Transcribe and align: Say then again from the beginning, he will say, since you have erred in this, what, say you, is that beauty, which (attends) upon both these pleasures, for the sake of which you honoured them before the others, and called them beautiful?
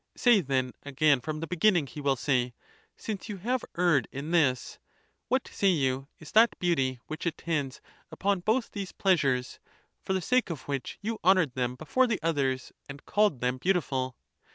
Say 0.17 0.41
then 0.41 0.71
again 0.81 1.21
from 1.21 1.41
the 1.41 1.45
beginning, 1.45 1.85
he 1.85 2.01
will 2.01 2.15
say, 2.15 2.55
since 2.97 3.29
you 3.29 3.37
have 3.37 3.63
erred 3.77 4.07
in 4.11 4.31
this, 4.31 4.79
what, 5.27 5.47
say 5.47 5.67
you, 5.67 6.07
is 6.17 6.31
that 6.31 6.57
beauty, 6.57 6.99
which 7.05 7.27
(attends) 7.27 7.81
upon 8.11 8.39
both 8.39 8.71
these 8.71 8.91
pleasures, 8.93 9.59
for 10.01 10.13
the 10.13 10.19
sake 10.21 10.49
of 10.49 10.63
which 10.67 10.97
you 11.03 11.19
honoured 11.23 11.53
them 11.53 11.75
before 11.75 12.07
the 12.07 12.17
others, 12.23 12.71
and 12.89 13.05
called 13.05 13.41
them 13.41 13.59
beautiful? 13.59 14.17